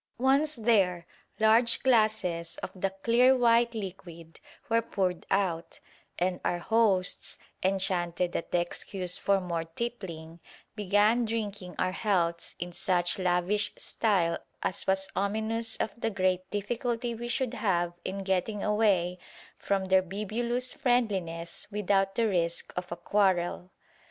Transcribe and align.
Once 0.17 0.55
there, 0.55 1.05
large 1.39 1.83
glasses 1.83 2.57
of 2.63 2.71
the 2.73 2.89
clear 3.03 3.37
white 3.37 3.75
liquid 3.75 4.39
were 4.67 4.81
poured 4.81 5.27
out, 5.29 5.79
and 6.17 6.39
our 6.43 6.57
hosts, 6.57 7.37
enchanted 7.61 8.35
at 8.35 8.51
the 8.51 8.59
excuse 8.59 9.19
for 9.19 9.39
more 9.39 9.63
tippling, 9.65 10.39
began 10.75 11.23
drinking 11.23 11.75
our 11.77 11.91
healths 11.91 12.55
in 12.57 12.71
such 12.73 13.19
lavish 13.19 13.71
style 13.77 14.39
as 14.63 14.87
was 14.87 15.07
ominous 15.15 15.77
of 15.77 15.91
the 15.95 16.09
great 16.09 16.49
difficulty 16.49 17.13
we 17.13 17.27
should 17.27 17.53
have 17.53 17.93
in 18.03 18.23
getting 18.23 18.63
away 18.63 19.19
from 19.59 19.85
their 19.85 20.01
bibulous 20.01 20.73
friendliness 20.73 21.67
without 21.69 22.15
the 22.15 22.27
risk 22.27 22.73
of 22.75 22.91
a 22.91 22.95
quarrel. 22.97 23.69